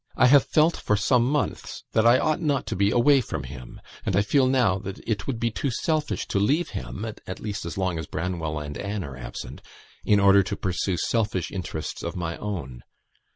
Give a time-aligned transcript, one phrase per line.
[0.15, 3.79] I have felt for some months that I ought not to be away from him;
[4.03, 7.65] and I feel now that it would be too selfish to leave him (at least,
[7.67, 9.61] as long as Branwell and Anne are absent),
[10.03, 12.81] in order to pursue selfish interests of my own.